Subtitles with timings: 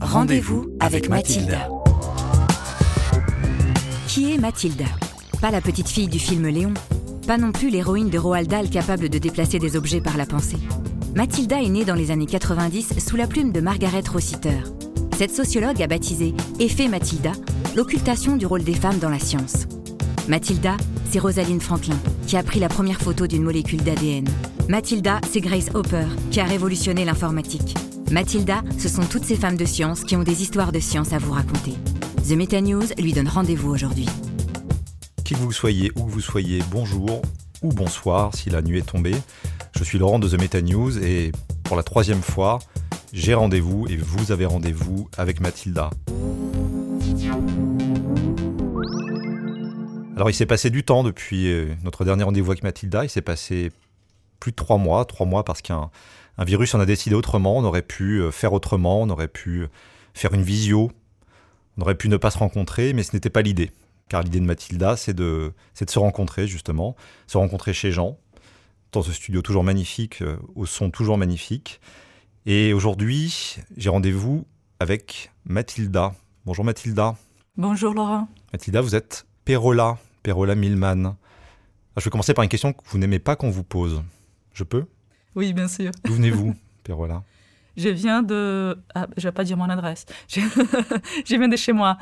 [0.00, 1.68] Rendez-vous avec Mathilda.
[4.08, 4.84] Qui est Mathilda
[5.40, 6.74] Pas la petite fille du film Léon,
[7.26, 10.58] pas non plus l'héroïne de Roald Dahl capable de déplacer des objets par la pensée.
[11.14, 14.62] Mathilda est née dans les années 90 sous la plume de Margaret Rossiter.
[15.16, 17.32] Cette sociologue a baptisé Effet Mathilda
[17.76, 19.66] l'occultation du rôle des femmes dans la science.
[20.28, 20.76] Mathilda,
[21.10, 24.28] c'est Rosalind Franklin, qui a pris la première photo d'une molécule d'ADN.
[24.68, 27.74] Mathilda, c'est Grace Hopper, qui a révolutionné l'informatique.
[28.12, 31.18] Mathilda, ce sont toutes ces femmes de science qui ont des histoires de science à
[31.18, 31.72] vous raconter.
[32.28, 34.06] The Meta News lui donne rendez-vous aujourd'hui.
[35.24, 37.22] Qui que vous soyez, où vous soyez, bonjour
[37.62, 39.14] ou bonsoir si la nuit est tombée.
[39.74, 41.32] Je suis Laurent de The Meta News et
[41.64, 42.58] pour la troisième fois,
[43.14, 45.88] j'ai rendez-vous et vous avez rendez-vous avec Mathilda.
[50.16, 53.22] Alors il s'est passé du temps depuis euh, notre dernier rendez-vous avec Mathilda, il s'est
[53.22, 53.72] passé
[54.38, 55.90] plus de trois mois, trois mois parce qu'un
[56.38, 59.66] un virus en a décidé autrement, on aurait pu euh, faire autrement, on aurait pu
[60.14, 60.90] faire une visio,
[61.76, 63.70] on aurait pu ne pas se rencontrer, mais ce n'était pas l'idée.
[64.08, 68.18] Car l'idée de Mathilda, c'est de, de se rencontrer justement, se rencontrer chez Jean,
[68.92, 71.80] dans ce studio toujours magnifique, euh, au son toujours magnifique.
[72.44, 74.46] Et aujourd'hui, j'ai rendez-vous
[74.80, 76.14] avec Mathilda.
[76.44, 77.16] Bonjour Mathilda.
[77.56, 78.28] Bonjour Laurent.
[78.52, 81.16] Mathilda, vous êtes Perola, Perola Milman.
[81.96, 84.02] Je vais commencer par une question que vous n'aimez pas qu'on vous pose.
[84.52, 84.86] Je peux?
[85.34, 85.90] Oui, bien sûr.
[86.04, 87.22] D'où venez-vous, Perola
[87.76, 88.78] Je viens de...
[88.94, 90.04] Ah, je vais pas dire mon adresse.
[90.28, 90.40] Je,
[91.24, 91.98] je viens de chez moi.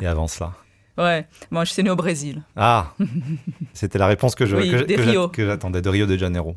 [0.00, 0.52] Et avant cela?
[0.98, 2.42] Ouais, moi je suis né au Brésil.
[2.56, 2.92] Ah,
[3.72, 6.56] c'était la réponse que, Oui, j'attendais, de Rio de Janeiro.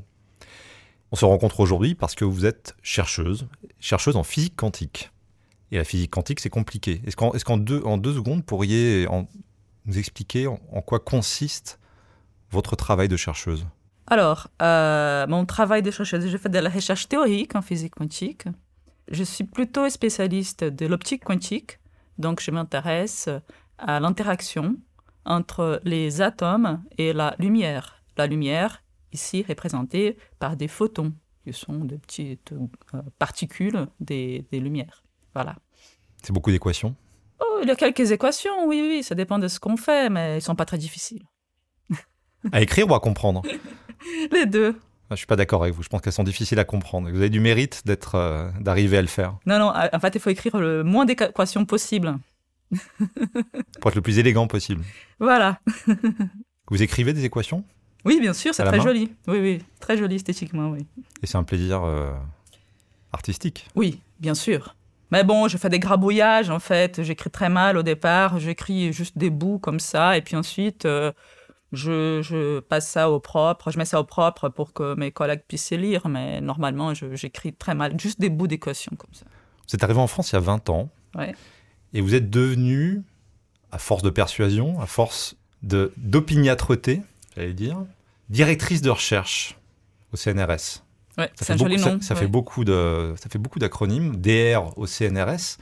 [1.11, 3.47] On se rencontre aujourd'hui parce que vous êtes chercheuse,
[3.79, 5.11] chercheuse en physique quantique.
[5.71, 7.01] Et la physique quantique, c'est compliqué.
[7.05, 9.27] Est-ce qu'en deux, en deux secondes, vous pourriez en-
[9.85, 11.79] nous expliquer en, en quoi consiste
[12.51, 13.65] votre travail de chercheuse?
[14.07, 18.45] Alors, euh, mon travail de chercheuse, je fais de la recherche théorique en physique quantique.
[19.09, 21.79] Je suis plutôt spécialiste de l'optique quantique,
[22.17, 23.29] donc je m'intéresse
[23.77, 24.75] à l'interaction
[25.25, 28.03] entre les atomes et la lumière.
[28.17, 31.13] La lumière, ici représentée par des photons,
[31.43, 35.03] qui sont de petites euh, particules des, des lumières.
[35.33, 35.55] Voilà.
[36.21, 36.95] C'est beaucoup d'équations
[37.39, 40.35] Oh, il y a quelques équations, oui, oui, ça dépend de ce qu'on fait, mais
[40.35, 41.23] elles sont pas très difficiles.
[42.51, 43.41] À écrire ou à comprendre?
[44.31, 44.75] Les deux.
[45.09, 45.83] Ah, Je suis pas d'accord avec vous.
[45.83, 47.09] Je pense qu'elles sont difficiles à comprendre.
[47.09, 49.37] Vous avez du mérite d'être, euh, d'arriver à le faire.
[49.45, 52.17] Non, non, en fait, il faut écrire le moins d'équations possible.
[53.81, 54.83] Pour être le plus élégant possible.
[55.19, 55.59] Voilà.
[56.69, 57.63] Vous écrivez des équations?
[58.05, 59.11] Oui, bien sûr, c'est très joli.
[59.27, 60.85] Oui, oui, très joli esthétiquement, oui.
[61.21, 62.11] et c'est un plaisir euh,
[63.13, 63.67] artistique.
[63.75, 64.75] Oui, bien sûr.
[65.11, 67.03] Mais bon, je fais des grabouillages, en fait.
[67.03, 68.39] J'écris très mal au départ.
[68.39, 70.17] J'écris juste des bouts comme ça.
[70.17, 71.11] Et puis ensuite, euh,
[71.73, 73.71] je, je passe ça au propre.
[73.71, 76.07] Je mets ça au propre pour que mes collègues puissent les lire.
[76.07, 77.99] Mais normalement, j'écris très mal.
[77.99, 79.25] Juste des bouts d'équations comme ça.
[79.67, 80.89] Vous êtes arrivé en France il y a 20 ans.
[81.15, 81.35] Ouais.
[81.93, 83.01] Et vous êtes devenu,
[83.71, 85.35] à force de persuasion, à force
[85.97, 87.01] d'opiniâtreté,
[87.35, 87.77] j'allais dire,
[88.29, 89.57] directrice de recherche
[90.11, 90.83] au CNRS.
[91.17, 92.01] Ouais, Ça c'est fait joli beaucoup- nom.
[92.01, 92.19] Ça, ça ouais.
[92.21, 94.15] fait beaucoup de, ça fait beaucoup d'acronymes.
[94.17, 95.57] DR au CNRS.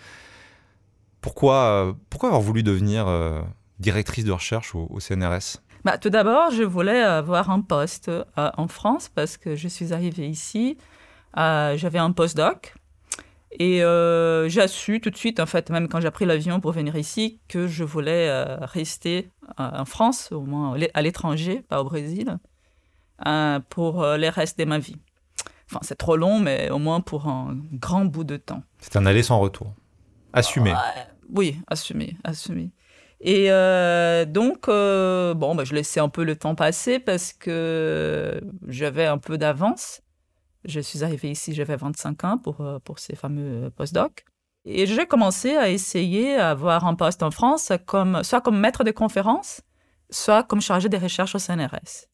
[1.19, 3.41] Pourquoi, pourquoi avoir voulu devenir euh,
[3.79, 8.23] directrice de recherche au, au CNRS Bah, tout d'abord, je voulais avoir un poste euh,
[8.35, 10.77] en France parce que je suis arrivée ici.
[11.37, 12.75] euh, J'avais un postdoc.
[13.59, 16.71] Et euh, j'ai su tout de suite, en fait, même quand j'ai pris l'avion pour
[16.71, 21.81] venir ici, que je voulais euh, rester euh, en France, au moins à l'étranger, pas
[21.81, 22.37] au Brésil,
[23.27, 24.95] euh, pour euh, les restes de ma vie.
[25.69, 28.63] Enfin, c'est trop long, mais au moins pour un grand bout de temps.
[28.79, 29.73] C'est un aller sans retour.
[30.31, 30.73] Assumé.
[31.29, 32.71] Oui, assumé, assumé.
[33.23, 38.41] Et euh, donc, euh, bon, bah, je laissais un peu le temps passer parce que
[38.67, 40.01] j'avais un peu d'avance.
[40.65, 44.25] Je suis arrivée ici, j'avais 25 ans pour, euh, pour ces fameux postdocs.
[44.65, 47.71] Et j'ai commencé à essayer à un poste en France,
[48.23, 49.61] soit comme maître de conférence,
[50.09, 52.07] soit comme chargé des recherches au CNRS.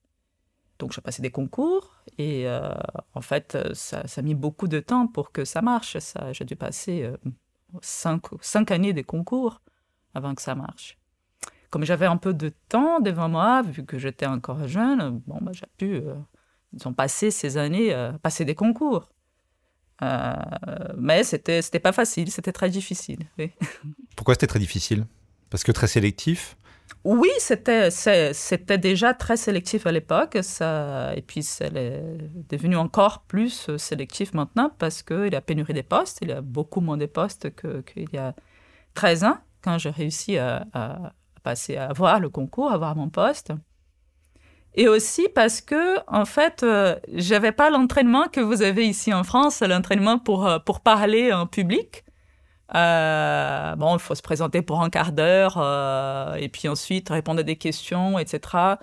[0.79, 2.47] Donc, j'ai passé des concours et
[3.13, 5.97] en fait, ça, a mis beaucoup de temps pour que ça marche.
[5.97, 7.11] Ça, j'ai dû passer
[7.81, 9.59] cinq, cinq années de concours
[10.17, 10.97] avant que ça marche.
[11.69, 15.51] Comme j'avais un peu de temps devant moi, vu que j'étais encore jeune, bon, bah,
[15.53, 16.15] j'ai pu, euh,
[16.73, 19.09] disons, passer ces années, euh, passer des concours.
[20.03, 20.33] Euh,
[20.97, 23.19] mais c'était, c'était pas facile, c'était très difficile.
[23.37, 23.51] Oui,
[24.15, 25.05] Pourquoi c'était très difficile?
[25.49, 26.57] Parce que très sélectif?
[27.03, 31.71] oui c'était, c'était déjà très sélectif à l'époque, ça, et puis c'est
[32.49, 36.41] devenu encore plus sélectif maintenant parce qu'il y a pénurie des postes, il y a
[36.41, 38.35] beaucoup moins de postes que- qu'il y a
[38.93, 40.65] 13 ans, quand j'ai réussi à,
[41.43, 43.53] passer, à avoir le concours, à avoir mon poste.
[44.77, 49.23] Et aussi parce que, en fait, euh, j'avais pas l'entraînement que vous avez ici en
[49.23, 52.05] France, l'entraînement pour, euh, pour parler en public.
[52.75, 57.39] Euh, bon, il faut se présenter pour un quart d'heure euh, et puis ensuite répondre
[57.39, 58.75] à des questions, etc.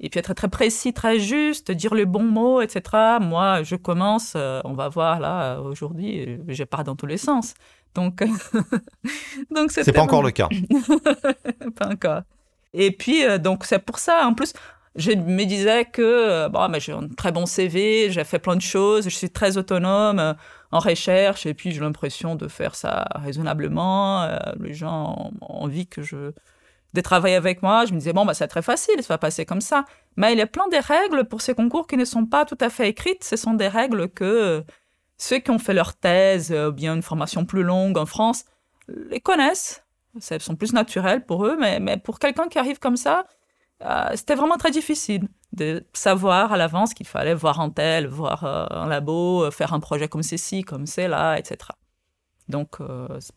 [0.00, 3.18] Et puis être très précis, très juste, dire les bons mots, etc.
[3.20, 7.54] Moi, je commence, on va voir là, aujourd'hui, je pars dans tous les sens.
[7.94, 8.22] Donc,
[9.50, 10.48] donc c'est pas encore le cas.
[11.76, 12.22] pas encore.
[12.72, 14.52] Et puis, donc c'est pour ça, en plus,
[14.96, 18.62] je me disais que bon, mais j'ai un très bon CV, j'ai fait plein de
[18.62, 20.34] choses, je suis très autonome
[20.74, 24.22] en recherche et puis j'ai l'impression de faire ça raisonnablement.
[24.24, 26.32] Euh, les gens ont envie que je
[26.94, 27.86] de travailler avec moi.
[27.86, 29.84] Je me disais bon bah c'est très facile, ça va passer comme ça.
[30.16, 32.58] Mais il y a plein de règles pour ces concours qui ne sont pas tout
[32.60, 33.22] à fait écrites.
[33.22, 34.64] Ce sont des règles que
[35.16, 38.44] ceux qui ont fait leur thèse ou bien une formation plus longue en France
[38.88, 39.84] les connaissent.
[40.30, 43.26] Elles sont plus naturelles pour eux, mais, pour quelqu'un qui arrive comme ça,
[43.82, 48.44] euh, c'était vraiment très difficile de savoir à l'avance qu'il fallait voir un tel, voir
[48.44, 51.70] euh, un labo, euh, faire un projet comme ceci, comme cela, etc.
[52.48, 52.76] Donc,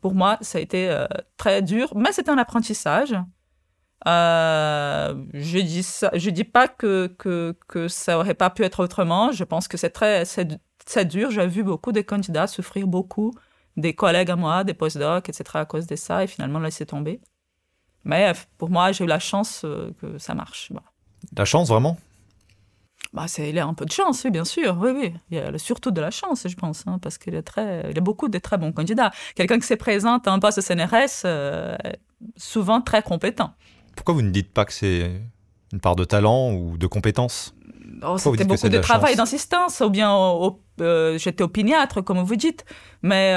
[0.01, 1.05] pour moi, ça a été
[1.37, 3.15] très dur, mais c'est un apprentissage.
[4.05, 9.31] je dis dis pas que, que, ça aurait pas pu être autrement.
[9.31, 10.25] Je pense que c'est très,
[10.95, 11.31] dur.
[11.31, 13.33] J'ai vu beaucoup de candidats souffrir beaucoup,
[13.75, 15.43] des collègues à moi, des postdocs, etc.
[15.53, 17.21] à cause de ça, et finalement laisser tomber.
[18.03, 20.71] Mais pour moi, j'ai eu la chance euh, que ça marche.
[21.35, 21.97] La chance, vraiment?
[23.13, 24.77] Bah, c'est, il y a un peu de chance, oui, bien sûr.
[24.79, 25.13] Oui, oui.
[25.29, 27.89] Il y a surtout de la chance, je pense, hein, parce qu'il y, a très,
[27.89, 29.11] il y a beaucoup de très bons candidats.
[29.35, 31.75] Quelqu'un qui se présente à un poste CNRS, euh,
[32.35, 33.53] souvent très compétent.
[33.95, 35.11] Pourquoi vous ne dites pas que c'est
[35.73, 37.55] une part de talent ou de compétence?
[38.03, 40.11] Oh, C'était beaucoup de, travail, d'insistance, ou bien
[40.81, 42.65] euh, j'étais opiniâtre, comme vous dites.
[43.01, 43.33] Mais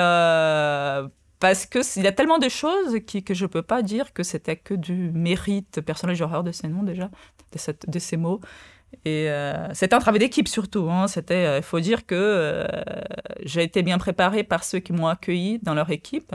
[1.41, 4.23] parce qu'il y a tellement de choses qui, que je ne peux pas dire que
[4.23, 6.15] c'était que du mérite personnel.
[6.15, 7.11] J'ai horreur de ces noms déjà,
[7.53, 8.41] de, cette, de ces mots.
[9.05, 10.91] Et euh, c'était un travail d'équipe surtout.
[10.91, 11.09] Hein.
[11.09, 12.67] C'était, euh, il faut dire que euh,
[13.43, 16.35] j'ai été bien préparée par ceux qui m'ont accueilli dans leur équipe.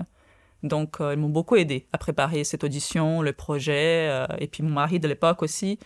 [0.64, 4.26] Donc, ils m'ont beaucoup aidé à préparer cette audition, le projet.
[4.40, 5.78] et puis, mon mari de l'époque aussi,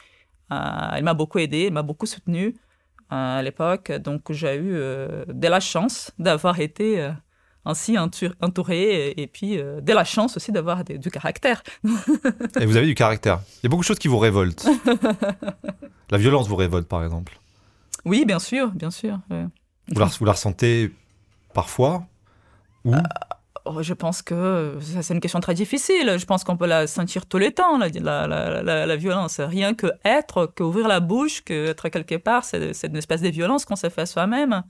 [0.51, 2.56] il m'a beaucoup aidé, il m'a beaucoup soutenu
[3.09, 3.91] à l'époque.
[3.91, 7.11] Donc, j'ai eu de la chance d'avoir été
[7.65, 11.63] ainsi entouré et, puis euh, de la chance aussi d'avoir du caractère.
[12.59, 13.41] et vous avez du caractère.
[13.57, 14.67] Il y a beaucoup de choses qui vous révoltent.
[16.09, 17.39] la violence vous révolte, par exemple.
[18.06, 19.19] Oui, bien sûr, bien sûr.
[19.89, 20.91] Vous, la, ressentez
[21.53, 22.06] parfois
[22.85, 23.01] Ou euh,
[23.69, 26.18] oh, Je pense que c'est une question très difficile.
[26.18, 29.39] Je pense qu'on peut la sentir tout le temps, la, violence.
[29.39, 33.75] Rien que être, qu'ouvrir la bouche, qu'être quelque part, c'est une espèce de violence qu'on
[33.75, 34.63] s'est fait soi-même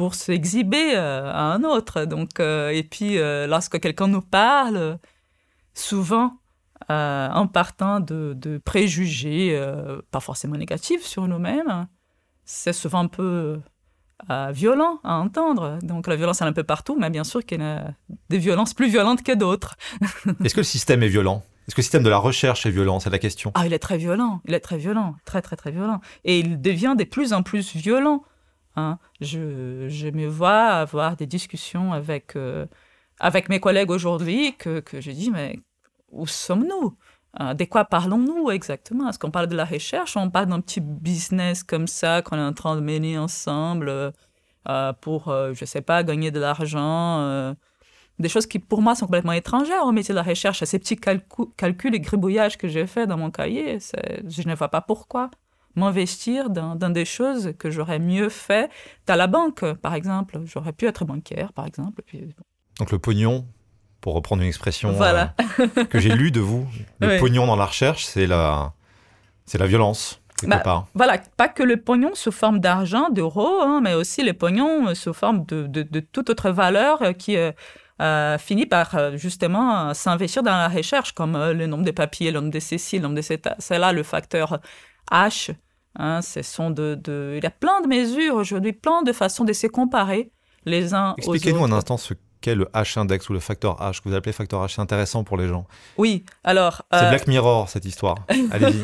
[0.00, 2.06] pour s'exhiber euh, à un autre.
[2.06, 4.98] Donc, euh, et puis, euh, lorsque quelqu'un nous parle,
[5.74, 6.38] souvent,
[6.88, 9.60] en partant de, préjugés,
[10.10, 11.86] pas forcément négatifs sur nous-mêmes,
[12.44, 13.60] c'est souvent un peu
[14.52, 15.78] violent à entendre.
[15.82, 17.92] Donc, la violence, elle est un peu partout, mais bien sûr qu'il y a
[18.28, 19.76] des violences plus violentes que d'autres.
[20.44, 21.42] Est-ce que le système est violent?
[21.66, 22.98] Est-ce que le système de la recherche est violent?
[23.00, 23.52] C'est la question.
[23.54, 24.40] Ah, il est très violent.
[24.44, 25.14] Il est très violent.
[25.24, 26.00] Très, très, très violent.
[26.24, 28.24] Et il devient de plus en plus violent.
[28.76, 28.98] Hein.
[29.20, 32.66] Je, je, me vois avoir des discussions avec, euh,
[33.18, 35.60] avec mes collègues aujourd'hui que, que je dis, mais
[36.10, 36.96] où sommes-nous?
[37.34, 37.54] Hein?
[37.54, 39.08] De quoi parlons-nous exactement?
[39.08, 40.16] Est-ce qu'on parle de la recherche?
[40.16, 44.12] On parle d'un petit business comme ça qu'on est en train de mener ensemble
[44.68, 47.54] euh, pour, euh, je ne sais pas, gagner de l'argent
[48.20, 50.78] des choses qui pour moi sont complètement étrangères au métier de la recherche, à ces
[50.78, 53.78] petits calculs et gribouillages que j'ai fait dans mon cahier.
[53.80, 55.30] Je ne vois pas pourquoi
[55.74, 58.70] m'investir dans, des choses que j'aurais mieux fait
[59.08, 60.40] à la banque, par exemple.
[60.44, 62.02] J'aurais pu être bancaire, par exemple.
[62.78, 63.46] Donc le pognon,
[64.00, 65.24] pour reprendre une expression euh,
[65.90, 66.66] que j'ai lue de vous,
[67.00, 68.72] le pognon dans la recherche, c'est la,
[69.46, 70.20] c'est la violence.
[70.44, 74.94] Bah, voilà, pas que le pognon sous forme d'argent, d'euros, hein, mais aussi le pognon
[74.94, 80.68] sous forme de, de, toute autre valeur qui euh, finit par justement s'investir dans la
[80.68, 83.92] recherche, comme le nombre de papiers, le nombre de céciles, le nombre de C'est là
[83.92, 84.60] le facteur
[85.12, 85.54] H.
[85.96, 89.44] Hein, ce sont de, de, il y a plein de mesures aujourd'hui, plein de façons
[89.44, 90.30] de se comparer
[90.64, 91.34] les uns aux autres.
[91.34, 94.64] Expliquez-nous un instant ce qu'est le H-index ou le facteur H, que vous appelez facteur
[94.64, 94.74] H.
[94.74, 95.66] C'est intéressant pour les gens.
[95.96, 96.82] Oui, alors...
[96.92, 98.16] C'est euh, Black Mirror, cette histoire.
[98.50, 98.82] Allez-y.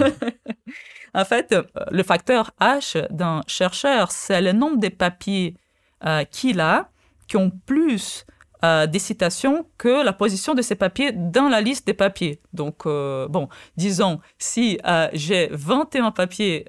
[1.14, 1.54] en fait,
[1.90, 5.56] le facteur H d'un chercheur, c'est le nombre de papiers
[6.04, 6.90] euh, qu'il a
[7.26, 8.24] qui ont plus
[8.64, 12.40] euh, des citations que la position de ces papiers dans la liste des papiers.
[12.54, 16.66] Donc, euh, bon, disons, si euh, j'ai 21 papiers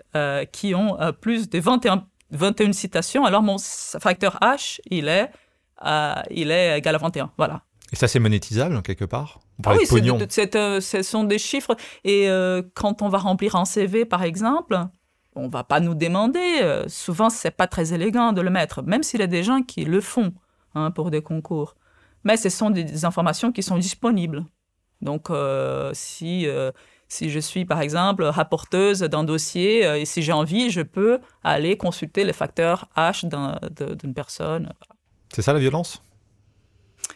[0.51, 5.29] qui ont plus de 21, 21 citations, alors mon facteur H, il est,
[6.31, 7.31] il est égal à 21.
[7.37, 7.61] Voilà.
[7.91, 9.39] Et ça, c'est monétisable quelque part?
[9.65, 11.75] Ah oui, ce sont des chiffres.
[12.03, 12.27] Et
[12.73, 14.77] quand on va remplir un CV, par exemple,
[15.35, 16.83] on va pas nous demander.
[16.87, 19.85] souvent, c'est pas très élégant de le mettre, même s'il y a des gens qui
[19.85, 20.33] le font.
[20.75, 21.75] Hein, pour des concours.
[22.23, 24.45] mais ce sont des informations qui sont disponibles.
[25.01, 25.29] Donc,
[25.93, 26.47] si
[27.07, 31.77] si je suis, par exemple, rapporteuse d'un dossier et si j'ai envie, je peux aller
[31.77, 33.27] consulter les facteurs H
[33.95, 34.73] d'une personne.
[35.33, 36.01] C'est ça la violence?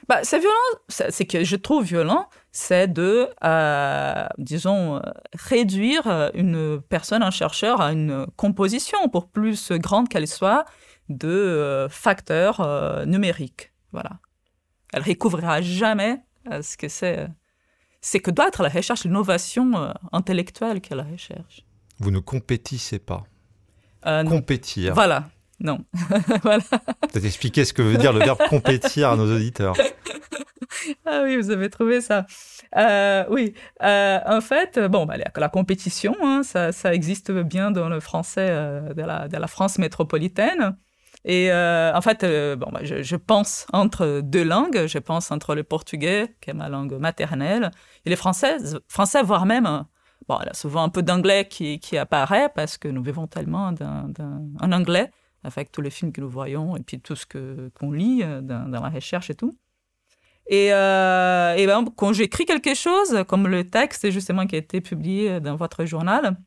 [0.07, 0.53] Bah, c'est violent,
[0.89, 5.01] c'est que je trouve violent, c'est de, euh, disons,
[5.33, 10.65] réduire une personne, un chercheur, à une composition, pour plus grande qu'elle soit,
[11.09, 13.73] de euh, facteurs euh, numériques.
[13.91, 14.19] Voilà.
[14.91, 16.21] Elle recouvrira jamais
[16.61, 17.27] ce que c'est.
[18.01, 21.65] C'est que doit être la recherche, l'innovation intellectuelle qu'elle la recherche.
[21.99, 23.23] Vous ne compétissez pas.
[24.03, 24.95] Compétir.
[24.95, 25.29] Voilà,
[25.61, 25.79] non.
[26.43, 26.63] voilà.
[27.11, 29.75] Peut-être expliquer ce que veut dire le verbe compétir à nos auditeurs.
[31.05, 32.25] ah oui, vous avez trouvé ça.
[32.75, 33.53] Euh, oui,
[33.83, 38.47] euh, en fait, bon, bah, la, compétition, hein, ça, ça, existe bien dans le français
[38.49, 40.75] euh, de, la, de, la, France métropolitaine.
[41.23, 42.25] Et en fait,
[42.57, 44.87] bon, bah, je, je, pense entre deux langues.
[44.87, 47.69] Je pense entre le portugais, qui est ma langue maternelle,
[48.05, 49.85] et les français, français voire même
[50.27, 53.27] bon, il y a souvent un peu d'anglais qui, qui, apparaît parce que nous vivons
[53.27, 55.11] tellement d'un anglais
[55.43, 57.25] avec tous les films que nous voyons et puis tout ce
[57.69, 59.57] qu'on lit euh, dans, la recherche et tout.
[60.47, 65.39] Et, euh, ben, quand j'écris quelque chose, comme le texte justement qui a été publié
[65.39, 66.37] dans votre journal,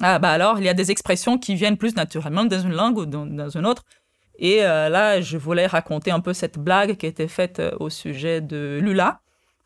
[0.00, 2.98] ah, bah alors il y a des expressions qui viennent plus naturellement dans une langue
[2.98, 3.84] ou dans, une autre.
[4.38, 7.90] Et euh, là, je voulais raconter un peu cette blague qui a été faite au
[7.90, 9.20] sujet de Lula,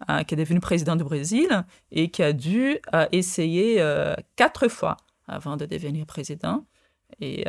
[0.08, 2.78] hein, qui est devenu président du Brésil et qui a dû
[3.10, 3.84] essayer
[4.36, 4.96] quatre fois
[5.28, 6.64] avant de devenir président.
[7.20, 7.44] Et,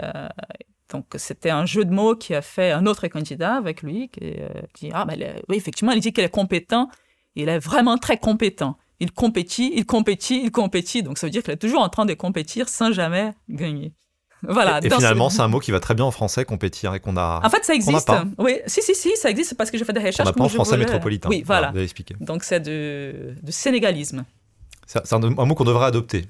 [0.94, 4.36] donc, c'était un jeu de mots qui a fait un autre candidat avec lui, qui
[4.40, 5.20] euh, dit Ah, ben,
[5.50, 6.88] oui, effectivement, il dit qu'il est compétent.
[7.36, 8.78] Il est vraiment très compétent.
[9.00, 11.02] Il compétit, il compétit, il compétit.
[11.02, 13.92] Donc, ça veut dire qu'il est toujours en train de compétir sans jamais gagner.
[14.44, 14.82] Voilà.
[14.84, 17.42] Et, finalement, c'est un mot qui va très bien en français, compétir, et qu'on a.
[17.44, 18.12] En fait, ça existe.
[18.38, 20.28] Oui, si, si, si, ça existe parce que j'ai fait des recherches.
[20.28, 21.28] On n'a pas en français métropolitain.
[21.28, 21.74] Oui, voilà.
[21.74, 22.26] Vous.
[22.26, 24.26] Donc, c'est du, sénégalisme.
[24.86, 26.28] C'est un, un, mot qu'on devrait adopter.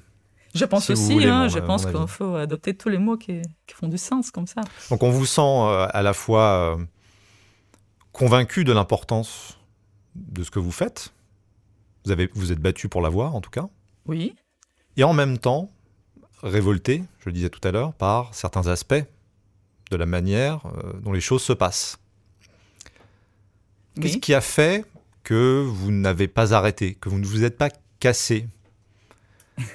[0.54, 3.42] Je pense aussi, hein, je pense qu'il faut adopter tous les mots qui,
[3.74, 4.62] font du sens comme ça.
[4.90, 6.84] Donc on vous sent euh, à la fois euh,
[8.12, 9.58] convaincu de l'importance
[10.14, 11.12] de ce que vous faites.
[12.04, 13.68] Vous, avez, vous êtes battu pour l'avoir en tout cas.
[14.06, 14.36] Oui.
[14.96, 15.70] Et en même temps,
[16.42, 19.04] révolté, je le disais tout à l'heure, par certains aspects
[19.90, 21.98] de la manière euh, dont les choses se passent.
[24.00, 24.84] Qu'est-ce qui a fait
[25.22, 27.70] que vous n'avez pas arrêté, que vous ne vous êtes pas
[28.00, 28.46] cassé?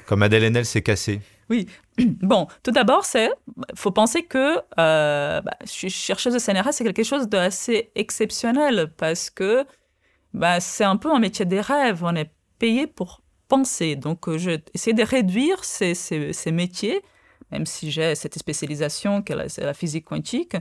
[0.05, 1.21] Comme Adèle Haenel s'est cassée.
[1.50, 1.67] Oui.
[2.21, 3.29] Bon, tout d'abord, c'est
[3.75, 9.65] faut penser que euh, bah, chercheuse de CNRS, c'est quelque chose d'assez exceptionnel parce que
[10.33, 12.03] bah, c'est un peu un métier des rêves.
[12.03, 13.95] On est payé pour penser.
[13.95, 17.01] Donc, euh, j'ai essayé de réduire ces, ces, métiers,
[17.51, 20.55] même si j'ai cette spécialisation, que c'est la physique quantique,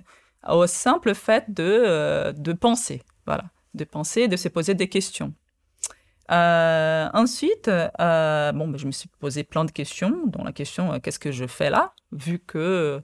[0.49, 3.03] au simple fait de, euh, de penser.
[3.27, 3.45] Voilà.
[3.75, 5.35] De penser, de se poser des questions.
[6.31, 10.93] Euh, ensuite, euh, bon, ben, je me suis posé plein de questions, dont la question
[10.93, 13.03] euh, qu'est-ce que je fais là, vu que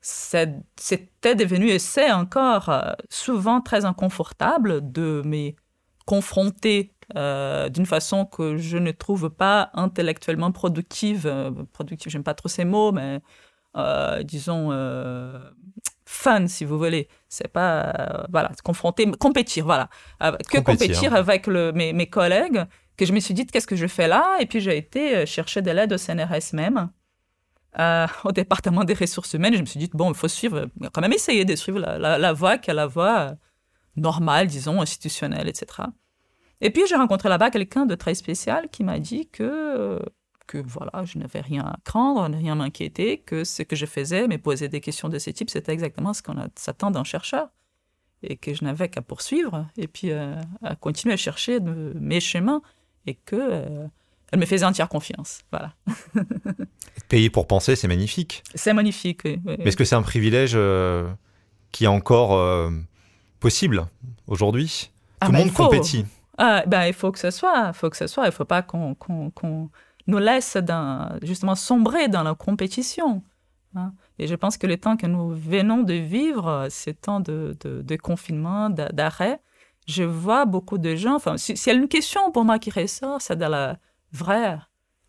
[0.00, 2.70] c'était devenu et c'est encore
[3.10, 5.50] souvent très inconfortable de me
[6.06, 11.28] confronter d'une façon que je ne trouve pas intellectuellement productive.
[11.72, 13.20] productive, j'aime pas trop ces mots, mais
[14.22, 14.70] disons
[16.06, 17.08] fun, si vous voulez.
[17.28, 19.90] C'est pas, euh, voilà, confronter, compétir, voilà.
[20.48, 22.64] que compétir, avec le, mes, mes, collègues,
[22.96, 24.38] que je me suis dit, qu'est-ce que je fais là?
[24.40, 26.90] Et puis j'ai été euh, chercher de l'aide au CNRS même,
[27.78, 29.52] euh, au département des ressources humaines.
[29.52, 32.16] Et je me suis dit, bon, il faut suivre, quand même essayer de suivre la,
[32.16, 33.34] la, voie qui est la voie
[33.96, 35.88] normale, disons, institutionnelle, etc.
[36.60, 40.00] Et puis j'ai rencontré là-bas quelqu'un de très spécial qui m'a dit que
[40.46, 44.28] que voilà, je n'avais rien à craindre, rien à m'inquiéter, que ce que je faisais,
[44.28, 47.48] mais poser des questions de ce type, c'était exactement ce qu'on s'attend d'un chercheur.
[48.22, 52.62] Et que je n'avais qu'à poursuivre et puis euh, à continuer à chercher mes chemins
[53.06, 53.86] et que euh,
[54.32, 55.42] elle me faisait entière confiance.
[55.52, 55.74] Voilà.
[57.08, 58.42] Payer pour penser, c'est magnifique.
[58.54, 59.38] C'est magnifique, oui.
[59.46, 61.08] Mais est-ce que c'est un privilège euh,
[61.72, 62.70] qui est encore
[63.38, 63.86] possible
[64.26, 64.90] aujourd'hui?
[65.20, 66.06] Ah, Tout le monde compétit.
[66.38, 68.24] Ah, ben, il faut que ce soit, il faut que ce soit.
[68.24, 68.94] Il ne faut pas qu'on
[70.06, 70.56] nous laisse
[71.22, 73.22] justement sombrer dans la compétition.
[73.74, 73.92] Hein.
[74.18, 77.96] Et je pense que le temps que nous venons de vivre, ces temps de, de,
[77.96, 79.40] confinement, d'arrêt,
[79.86, 83.20] je vois beaucoup de gens, enfin, s'il y a une question pour moi qui ressort,
[83.20, 83.78] c'est de la
[84.12, 84.58] vraie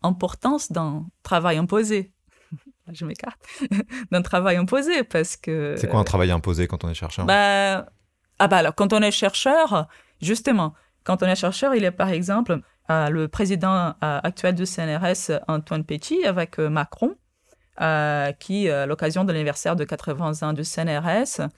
[0.02, 2.12] importance d'un travail imposé.
[2.92, 3.40] je m'écarte,
[4.12, 5.74] d'un travail imposé parce que...
[5.78, 7.26] C'est quoi un travail imposé quand on est chercheur?
[7.26, 7.86] Bah,
[8.38, 9.88] Ah bah alors, quand on est chercheur,
[10.20, 10.74] justement,
[11.04, 15.84] quand on est chercheur, il est par exemple le président euh, actuel du CNRS, Antoine
[15.84, 17.14] Petit, avec euh, Macron,
[17.80, 21.48] euh, qui, à l'occasion de l'anniversaire de 80 ans du CNRS,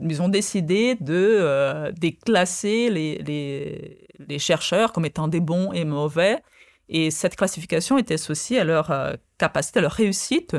[0.00, 6.42] ils ont décidé de déclasser les, chercheurs comme étant des bons et mauvais.
[6.88, 8.90] Et cette classification était associée à leur
[9.36, 10.56] capacité, à leur réussite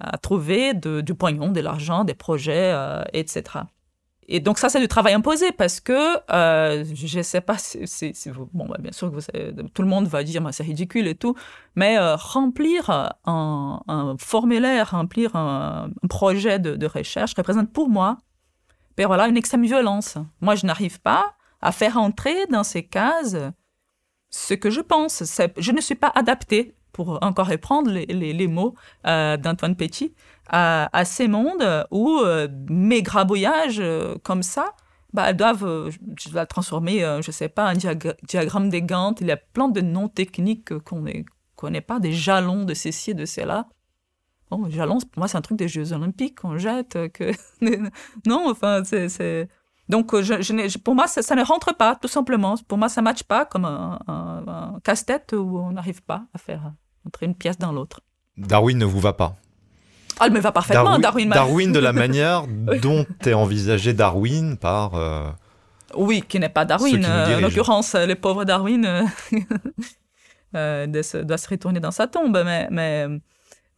[0.00, 2.74] à trouver du pognon, de l'argent, des projets,
[3.12, 3.60] etc.
[4.28, 7.84] Et donc ça, c'est du travail imposé parce que euh, je ne sais pas si.
[8.52, 11.34] Bon, bah, bien sûr que tout le monde va dire c'est ridicule et tout,
[11.74, 12.90] mais euh, remplir
[13.26, 18.18] un, formulaire, remplir un, projet de, recherche représente pour moi
[18.96, 20.18] ben voilà, une extrême violence.
[20.40, 23.36] Moi, je n'arrive pas à faire entrer dans ces cases
[24.30, 25.22] ce que je pense.
[25.56, 28.74] Je ne suis pas adapté, pour encore reprendre les, les, mots
[29.06, 30.14] euh, d'Antoine Petit,
[30.48, 34.72] à, ces mondes où euh, mes grabouillages euh, comme ça,
[35.12, 39.20] bah, elles doivent, je transformer, je ne sais pas, un diagramme des Gantt.
[39.20, 41.12] Il y a plein de noms techniques qu'on ne
[41.56, 43.68] connaît pas, des jalons de ceci, de cela.
[44.50, 47.12] Bon, jalons, pour moi, c'est un truc des Jeux Olympiques qu'on jette.
[47.12, 47.32] Que...
[48.26, 49.48] non, enfin, c'est.
[49.88, 52.54] Donc, je, pour moi, ça, ne rentre pas, tout simplement.
[52.68, 56.72] Pour moi, ça ne matche pas comme un casse-tête où on n'arrive pas à faire
[57.06, 58.00] entrer une pièce dans l'autre.
[58.36, 59.36] Darwin ne vous va pas
[60.20, 61.28] ah, elle me va parfaitement, Darwin.
[61.28, 62.46] Darwin, de la manière
[62.82, 64.94] dont est envisagé Darwin par.
[64.94, 65.28] Euh,
[65.96, 67.04] oui, qui n'est pas Darwin.
[67.04, 68.84] Euh, en l'occurrence, le pauvre Darwin
[70.54, 71.02] euh, doit,
[71.36, 72.40] se, retourner dans sa tombe.
[72.44, 73.08] Mais, mais,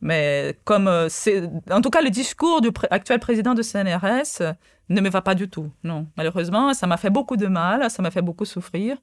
[0.01, 1.49] mais comme c'est.
[1.71, 4.43] En tout cas, le discours du actuel président de CNRS
[4.89, 5.71] ne me va pas du tout.
[5.85, 8.99] Non, malheureusement, ça m'a fait beaucoup de mal, ça m'a fait beaucoup souffrir.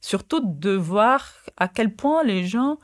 [0.00, 2.78] Surtout de voir à quel point les gens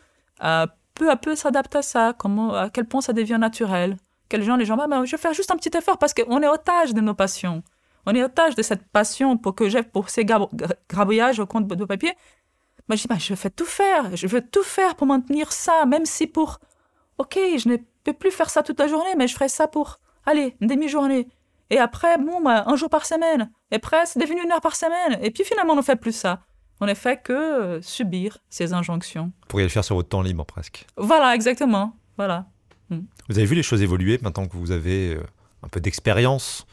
[0.99, 3.97] peu à peu s'adapte à ça, comment, à quel point ça devient naturel.
[4.29, 6.49] Quels gens, les gens, bah, je vais faire juste un petit effort parce qu'on est
[6.49, 7.63] otage de nos passions.
[8.05, 10.27] On est otage de cette passion pour que j'ai pour ces
[10.89, 12.15] grabouillages au compte de papier.
[12.89, 14.17] Moi, je dis, bah, je vais tout faire.
[14.17, 16.59] Je veux tout faire pour maintenir ça, même si pour,
[17.19, 20.01] OK, je ne peux plus faire ça toute la journée, mais je ferai ça pour,
[20.27, 21.29] allez, une demi-journée.
[21.71, 23.51] Et après, bon, bah, un jour par semaine.
[23.71, 25.19] Et après, c'est devenu une heure par semaine.
[25.23, 26.41] Et puis finalement, on ne fait plus ça.
[26.81, 29.33] On ne fait que euh, subir ces injonctions.
[29.41, 30.87] Vous pourriez le faire sur votre temps libre presque.
[30.97, 31.97] Voilà, exactement.
[32.17, 32.47] Voilà.
[32.91, 33.01] Hmm.
[33.29, 35.23] Vous avez vu les choses évoluer maintenant que vous avez euh,
[35.63, 36.67] un peu d'expérience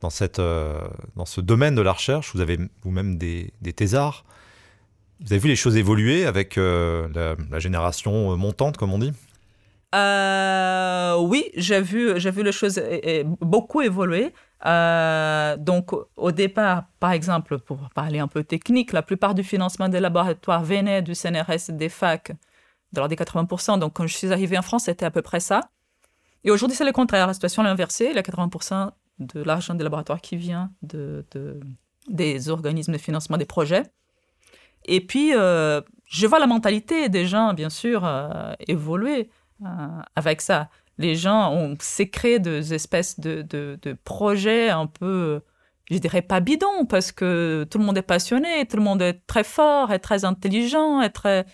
[0.00, 0.80] dans, cette, euh,
[1.16, 2.34] dans ce domaine de la recherche?
[2.34, 4.24] Vous avez vous-même des, des, thésards.
[5.20, 9.12] Vous avez vu les choses évoluer avec la, génération montante, comme on dit?
[9.94, 12.80] Oui, j'ai vu, j'ai vu les choses
[13.40, 14.32] beaucoup évoluer.
[14.64, 19.88] Euh, donc, au départ, par exemple, pour parler un peu technique, la plupart du financement
[19.88, 22.32] des laboratoires venait du CNRS des facs,
[22.92, 23.78] de l'ordre des 80%.
[23.78, 25.60] Donc, quand je suis arrivé en France, c'était à peu près ça.
[26.44, 27.26] Et aujourd'hui, c'est le contraire.
[27.26, 28.06] La situation est inversée.
[28.10, 31.24] Il y a 80% de l'argent des laboratoires qui vient de,
[32.08, 33.84] des organismes de financement des projets.
[34.84, 39.30] Et puis, euh, je vois la mentalité des gens, bien sûr, euh, évoluer
[40.16, 41.76] avec ça les gens ont
[42.12, 45.40] créé des espèces de, projets un peu,
[45.90, 49.26] je dirais pas bidons, parce que tout le monde est passionné, tout le monde est
[49.26, 51.46] très fort, est très intelligent, est très,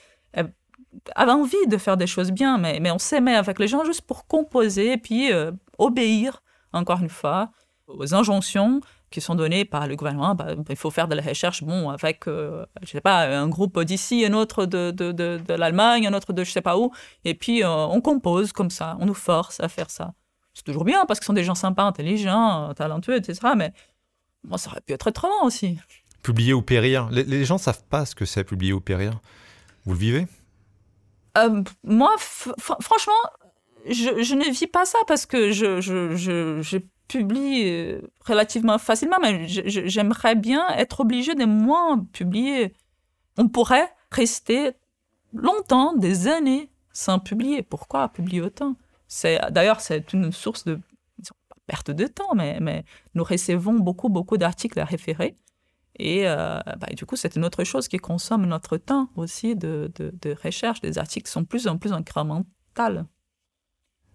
[1.15, 4.03] a envie de faire des choses bien, mais, mais on s'aimait avec les gens juste
[4.03, 6.43] pour composer et puis euh, obéir,
[6.73, 7.51] encore une fois,
[7.87, 10.35] aux injonctions qui sont donnés par le gouvernement.
[10.35, 13.83] Bah, il faut faire de la recherche, bon, avec, euh, je sais pas, un groupe
[13.83, 16.93] d'ici, un autre de, de, de, de l'Allemagne, un autre de je sais pas où,
[17.25, 20.15] et puis euh, on compose comme ça, on nous force à faire ça.
[20.55, 23.39] C'est toujours bien parce ce sont des gens sympas, intelligents, talentueux, etc.
[23.57, 23.73] Mais
[24.45, 25.79] bon, ça aurait pu être autrement aussi.
[26.23, 27.09] Publier ou périr.
[27.11, 29.21] Les, les gens savent pas ce que c'est publier ou périr.
[29.85, 30.27] Vous le vivez?
[31.39, 33.13] Euh, Moi, franchement,
[33.87, 39.17] je, je, ne vis pas ça parce que je, je, je, publie euh, relativement facilement,
[39.21, 42.75] mais j'aimerais bien être obligé de moins publier.
[43.39, 44.73] On pourrait rester
[45.33, 47.63] longtemps, des années, sans publier.
[47.63, 48.77] Pourquoi publier autant?
[49.07, 50.81] C'est D'ailleurs, c'est une source de
[51.67, 55.37] perte de temps, mais, mais nous recevons beaucoup, beaucoup d'articles à référer.
[55.99, 59.91] Et euh, bah, du coup, c'est une autre chose qui consomme notre temps aussi de,
[59.97, 60.81] de, de recherche.
[60.81, 63.07] Des articles sont plus en plus incrémentales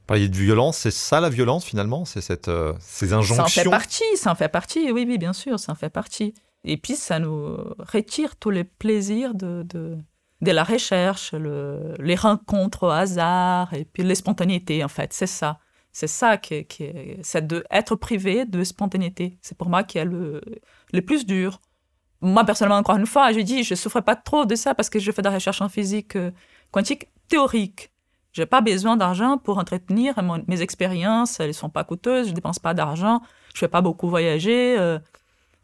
[0.06, 2.06] parliez de violence, c'est ça la violence finalement?
[2.06, 5.18] C'est cette, euh, ces injonctions Ça en fait partie, ça en fait partie, oui, oui,
[5.18, 6.34] bien sûr, ça en fait partie.
[6.64, 9.98] Et puis ça nous retire tous les plaisirs de, de,
[10.42, 15.28] de la recherche, le, les rencontres au hasard, et puis les spontanéités en fait, c'est
[15.28, 15.60] ça.
[15.92, 19.38] C'est ça qui, qui est, c'est de être privé de spontanéité.
[19.42, 20.42] C'est pour moi qui est le,
[20.92, 21.60] le plus dur.
[22.20, 24.90] Moi, personnellement, encore une fois, je dis, je ne souffre pas trop de ça parce
[24.90, 26.32] que je fais de la recherche en physique euh,
[26.72, 27.92] quantique théorique.
[28.34, 30.16] J'ai pas besoin d'argent pour entretenir
[30.48, 31.40] mes expériences.
[31.40, 32.30] Elles sont pas coûteuses.
[32.30, 33.22] Je dépense pas d'argent.
[33.54, 34.78] Je fais pas beaucoup voyager.
[34.78, 34.98] Euh,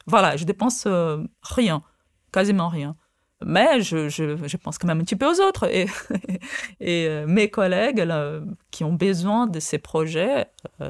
[0.05, 1.83] voilà, je dépense euh, rien,
[2.31, 2.95] quasiment rien.
[3.43, 5.63] Mais je, je, pense quand même un petit peu aux autres.
[5.73, 5.87] Et,
[6.79, 10.47] et euh, mes collègues là, qui ont besoin de ces projets,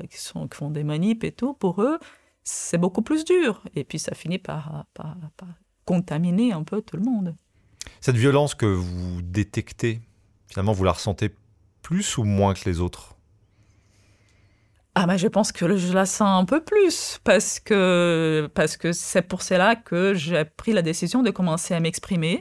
[0.10, 2.00] qui, sont, qui font des manips et tout, pour eux,
[2.44, 3.64] c'est beaucoup plus dur.
[3.76, 4.86] Et puis ça finit par,
[5.86, 7.36] contaminer un peu tout le monde.
[8.02, 10.02] Cette violence que vous détectez,
[10.48, 11.34] finalement, vous la ressentez
[11.82, 13.16] plus ou moins que les autres?
[14.96, 18.92] Ah ben je pense que je la sens un peu plus parce que parce que
[18.92, 22.40] c'est pour cela que j'ai pris la décision de commencer à m'exprimer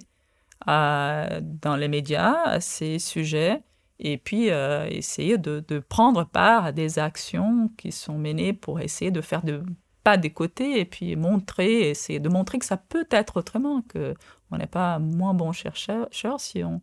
[0.66, 3.62] dans les médias à ces sujets
[4.00, 8.80] et puis euh, essayer de, de, prendre part à des actions qui sont menées pour
[8.80, 9.62] essayer de faire de
[10.04, 14.14] pas des côtés et puis montrer, essayer de montrer que ça peut être autrement, que
[14.50, 16.80] on n'est pas moins bon chercheur si on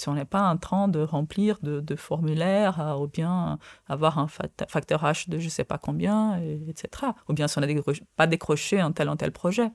[0.00, 4.28] si on n'est pas en train de remplir de, formulaires euh, ou bien avoir un
[4.28, 7.12] facteur H de je sais pas combien, etc.
[7.28, 7.68] Ou bien si on n'a
[8.16, 9.70] pas décroché un tel ou tel projet.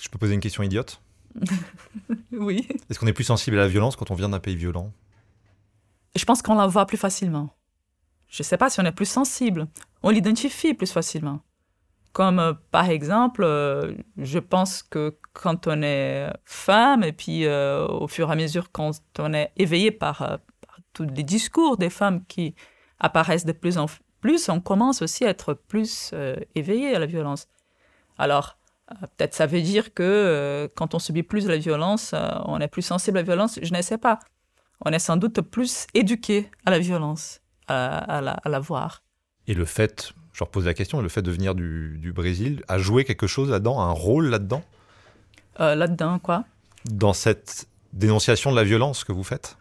[0.00, 1.02] Je peux poser une question idiote?
[2.32, 2.68] Oui.
[2.90, 4.92] Est-ce qu'on est plus sensible à la violence quand on vient d'un pays violent?
[6.14, 7.50] Je pense qu'on la voit plus facilement.
[8.28, 9.66] Je ne sais pas si on est plus sensible.
[10.02, 11.40] On l'identifie plus facilement.
[12.16, 17.86] Comme euh, par exemple, euh, je pense que quand on est femme, et puis euh,
[17.86, 20.38] au fur et à mesure quand on est éveillé par,
[20.94, 22.54] tous les discours des femmes qui
[23.00, 23.84] apparaissent de plus en
[24.22, 26.14] plus, on commence aussi à être plus
[26.54, 27.48] éveillé à la violence.
[28.16, 28.56] Alors,
[29.18, 32.14] peut-être ça veut dire que quand on subit plus la violence,
[32.46, 34.20] on est plus sensible à la violence, je ne sais pas
[34.84, 39.02] on est sans doute plus éduqué à la violence, à, la, voir.
[39.46, 43.04] Et le fait, je repose la question, le fait de venir du, Brésil, a joué
[43.04, 44.62] quelque chose là-dedans, un rôle là-dedans?
[45.60, 46.44] Euh, Là-dedans, quoi?
[46.84, 49.56] Dans cette dénonciation de la violence que vous faites?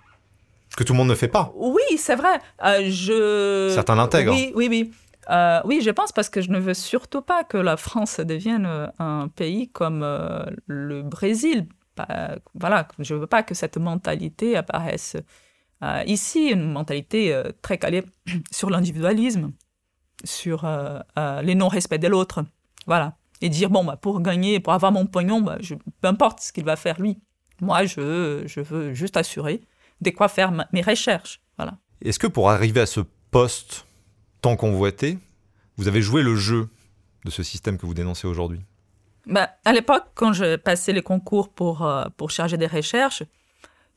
[0.76, 1.54] Que tout le monde ne fait pas?
[1.56, 2.42] Oui, c'est vrai.
[2.66, 3.72] Euh, je...
[3.74, 4.34] Certains l'intègrent.
[4.34, 4.92] Oui, oui, oui.
[5.30, 8.68] Euh, oui, je pense parce que je ne veux surtout pas que la France devienne
[9.00, 10.02] un pays comme
[10.68, 11.68] le Brésil,
[12.54, 15.16] voilà, je ne veux pas que cette mentalité apparaisse
[16.06, 18.04] ici, une mentalité très calée
[18.52, 19.54] sur l'individualisme,
[20.26, 21.00] sur euh,
[21.42, 22.44] les non-respect de l'autre.
[22.88, 23.16] Voilà.
[23.42, 26.52] Et dire, bon, bah, pour gagner, pour avoir mon pognon, bah, je, peu importe ce
[26.52, 27.20] qu'il va faire lui.
[27.62, 29.62] Moi, je, je veux juste assurer
[30.02, 31.42] de quoi faire mes recherches.
[31.58, 31.78] Voilà.
[32.02, 33.86] Est-ce que pour arriver à ce poste
[34.42, 35.18] tant convoité,
[35.78, 36.70] vous avez joué le jeu
[37.24, 38.62] de ce système que vous dénoncez aujourd'hui?
[39.26, 43.24] Bah, à l'époque, quand je passais les concours pour, euh, pour charger des recherches,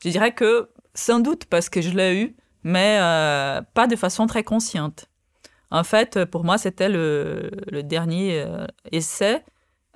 [0.03, 4.27] je dirais que sans doute parce que je l'ai eu, mais euh, pas de façon
[4.27, 5.05] très consciente.
[5.71, 9.43] En fait, pour moi, c'était le, le, dernier euh, essai.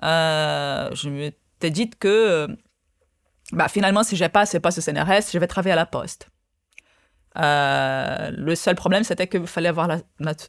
[0.01, 1.31] je me
[1.62, 2.47] suis dit que
[3.51, 6.29] bah, finalement, si je pas ce CNRS, je vais travailler à la poste.
[7.36, 9.99] le seul problème, c'était qu'il fallait avoir la,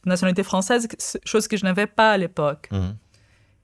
[0.05, 0.87] nationalité française,
[1.25, 2.69] chose que je n'avais pas à l'époque.
[2.71, 2.91] Mmh.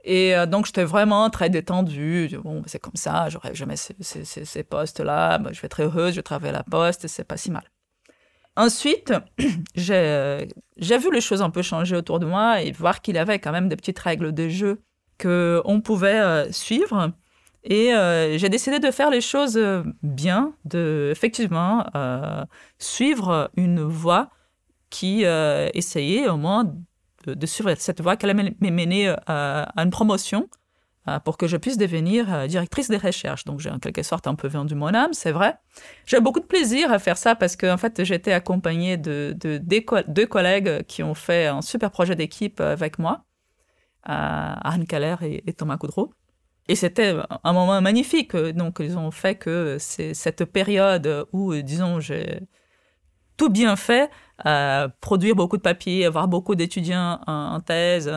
[0.03, 2.29] Et euh, donc, j'étais vraiment très détendue.
[2.43, 5.37] Bon, c'est comme ça, j'aurais jamais ces, ces, ces, postes-là.
[5.37, 7.63] Bah, je vais être très heureuse, je travaille à la poste, c'est pas si mal.
[8.55, 9.13] Ensuite,
[9.75, 10.47] j'ai
[10.97, 13.69] vu les choses un peu changer autour de moi et voir qu'il avait quand même
[13.69, 14.81] des petites règles de jeu
[15.21, 17.11] qu'on pouvait euh, suivre.
[17.63, 19.59] Et euh, j'ai décidé de faire les choses
[20.01, 21.85] bien, de effectivement
[22.79, 24.29] suivre une voie
[24.89, 26.73] qui essayait au moins
[27.25, 30.60] de, suivre cette voie, qu'elle allait m'amener euh, à une promotion euh,
[31.25, 33.45] pour que je puisse devenir euh, directrice des recherches.
[33.45, 35.55] Donc j'ai en quelque sorte un peu vendu mon âme, c'est vrai.
[36.05, 40.25] J'ai beaucoup de plaisir à faire ça parce qu'en en fait j'étais accompagnée de, deux
[40.27, 43.23] collègues qui ont fait un super projet d'équipe avec moi,
[44.03, 46.13] Anne Keller et, Thomas Coudreau.
[46.67, 48.35] Et c'était un moment magnifique.
[48.35, 52.41] Donc ils ont fait que cette période où, disons, j'ai
[53.37, 54.09] tout bien fait,
[55.01, 58.11] produire beaucoup de papiers, avoir beaucoup d'étudiants en, thèse,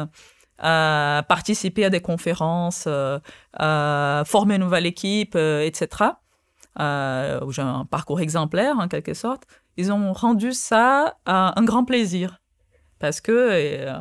[0.58, 2.88] participer à des conférences,
[3.56, 6.04] former une nouvelle équipe, etc.
[6.80, 9.44] Euh, j'ai un parcours exemplaire en quelque sorte.
[9.76, 12.40] Ils ont rendu ça un grand plaisir
[13.00, 13.92] parce que euh,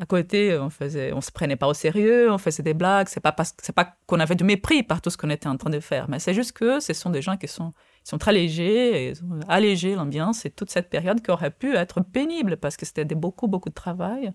[0.00, 3.30] à côté on faisait se prenait pas au sérieux on faisait des blagues c'est pas
[3.30, 5.78] parce c'est pas qu'on avait du mépris par tout ce qu'on était en train de
[5.78, 7.72] faire mais c'est juste que ce sont des gens qui sont
[8.18, 12.56] très légers, ils ont allégé l'ambiance et toute cette période qui aurait pu être pénible
[12.56, 14.32] parce que c'était beaucoup, beaucoup de travail.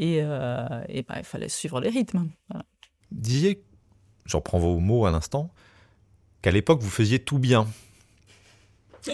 [0.00, 2.28] Et, euh, et ben, il fallait suivre les rythmes.
[2.48, 2.64] Voilà.
[3.10, 3.64] Disiez,
[4.26, 5.50] j'en prends vos mots à l'instant,
[6.40, 7.66] qu'à l'époque vous faisiez tout bien.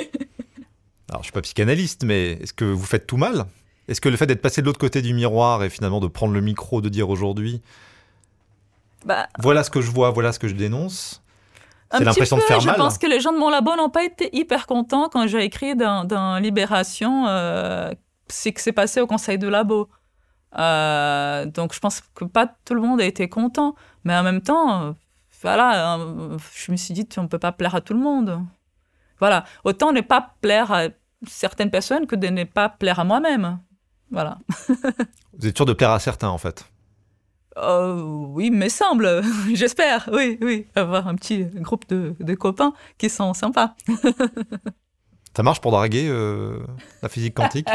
[1.08, 3.46] Alors je suis pas psychanalyste, mais est-ce que vous faites tout mal?
[3.88, 6.34] Est-ce que le fait d'être passé de l'autre côté du miroir et finalement de prendre
[6.34, 7.62] le micro, de dire aujourd'hui,
[9.06, 11.22] bah, voilà ce que je vois, voilà ce que je dénonce,
[11.92, 12.76] c'est l'impression de faire je mal.
[12.76, 15.44] Je pense que les gens de mon labo n'ont pas été hyper contents quand j'ai
[15.44, 17.90] écrit dans, Libération euh,
[18.28, 19.88] ce qui s'est passé au conseil de labo.
[20.58, 23.74] Euh, donc je pense que pas tout le monde a été content.
[24.04, 24.92] Mais en même temps, euh,
[25.42, 25.98] voilà,
[26.54, 28.40] je me suis dit, on ne peut pas plaire à tout le monde.
[29.18, 30.84] Voilà, autant ne pas plaire à
[31.26, 33.58] certaines personnes que de ne pas plaire à moi-même.
[34.10, 34.38] Voilà.
[35.38, 36.66] Vous êtes sûr de plaire à certains, en fait?
[37.56, 39.22] Euh, oui, me semble,
[39.54, 43.76] j'espère, oui, oui, avoir un petit groupe de, de copains qui sont sympas.
[45.36, 46.08] ça marche pour draguer
[47.00, 47.68] la physique quantique?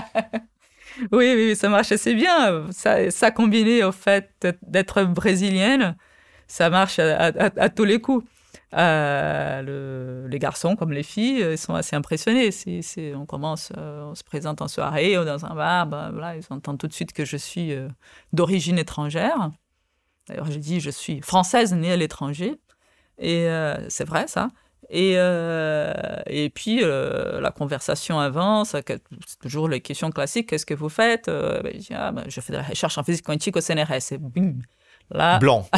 [1.12, 2.66] Oui, oui, ça marche assez bien.
[2.72, 4.30] Ça, ça combiné au fait
[4.64, 5.96] d'être brésilienne,
[6.48, 8.26] ça marche à, tous les coups.
[8.76, 12.52] Euh, les garçons comme les filles ils sont assez impressionnés.
[12.52, 16.54] Si, on commence, euh, on se présente en soirée ou dans un bar, ben, ils
[16.54, 17.88] entendent tout de suite que je suis euh,
[18.34, 19.52] d'origine étrangère.
[20.28, 22.60] D'ailleurs, je dis je suis française née à l'étranger.
[23.22, 23.50] Et
[23.90, 24.48] c'est vrai ça.
[24.90, 25.94] Et, euh,
[26.26, 30.50] et puis, euh, la conversation avance, c'est toujours les questions classiques.
[30.50, 32.98] Qu'est-ce que vous faites euh, ben, je, dis, ah, ben, je fais de la recherche
[32.98, 34.12] en physique quantique au CNRS.
[34.12, 34.56] Et bim,
[35.12, 35.38] là...
[35.38, 35.68] Blanc.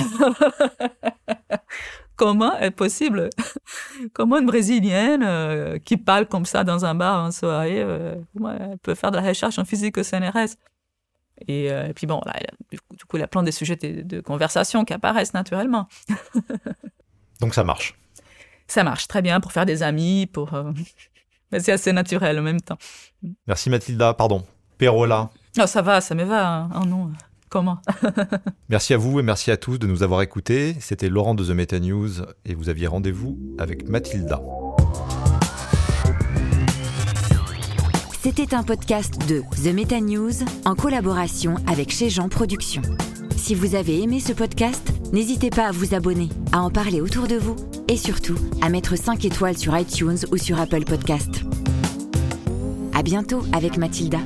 [2.15, 3.29] Comment est possible
[4.13, 9.09] Comment une Brésilienne qui parle comme ça dans un bar en soirée elle peut faire
[9.09, 10.55] de la recherche en physique au CNRS
[11.47, 12.33] et, puis bon, là,
[12.69, 15.87] du coup, il y a plein de sujets de, de conversation qui apparaissent naturellement.
[17.41, 17.95] Donc ça marche
[18.71, 20.53] ça marche très bien pour faire des amis, pour.
[20.53, 20.71] Euh,
[21.51, 22.77] mais c'est assez naturel en même temps.
[23.47, 24.43] Merci Mathilda, pardon.
[24.77, 25.29] Perola.
[25.59, 26.55] Oh, ça va, ça me va.
[26.55, 26.69] Hein.
[26.75, 27.11] Oh non,
[27.49, 27.79] comment?
[28.69, 30.75] Merci à vous et merci à tous de nous avoir écoutés.
[30.79, 32.09] C'était Laurent de The Meta News
[32.45, 34.41] et vous aviez rendez-vous avec Mathilda.
[38.23, 40.31] C'était un podcast de The Meta News
[40.65, 42.83] en collaboration avec Chez Jean Productions.
[43.41, 47.27] Si vous avez aimé ce podcast, n'hésitez pas à vous abonner, à en parler autour
[47.27, 47.55] de vous
[47.87, 51.43] et surtout à mettre 5 étoiles sur iTunes ou sur Apple Podcast.
[52.93, 54.19] À bientôt avec Mathilda.